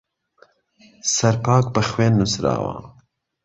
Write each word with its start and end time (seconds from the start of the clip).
سەر 1.15 1.35
پاک 1.45 1.65
به 1.73 1.81
خوێن 1.89 2.13
نوسراوه 2.19 2.75